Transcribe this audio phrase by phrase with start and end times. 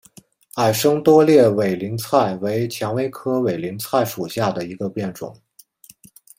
[0.55, 5.39] 矮生多裂委陵菜为蔷薇科委陵菜属下的一个变种。